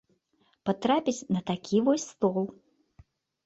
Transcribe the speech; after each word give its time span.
Патрапіць 0.69 1.27
на 1.37 1.41
такі 1.51 1.85
вось 1.91 2.09
стол. 2.17 2.51